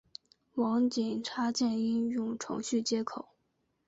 [0.55, 3.29] 网景插件应用程序接口。